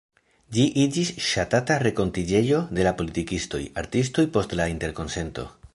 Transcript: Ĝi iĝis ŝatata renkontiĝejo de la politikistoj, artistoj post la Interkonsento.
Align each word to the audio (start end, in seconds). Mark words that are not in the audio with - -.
Ĝi 0.55 0.63
iĝis 0.83 1.11
ŝatata 1.25 1.77
renkontiĝejo 1.87 2.63
de 2.79 2.89
la 2.89 2.97
politikistoj, 3.03 3.61
artistoj 3.83 4.29
post 4.39 4.61
la 4.61 4.71
Interkonsento. 4.77 5.49